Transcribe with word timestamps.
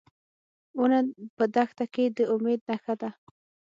ونه 0.79 0.99
په 1.37 1.43
دښته 1.55 1.85
کې 1.93 2.05
د 2.17 2.19
امید 2.33 2.59
نښه 2.69 2.93
ده. 3.01 3.09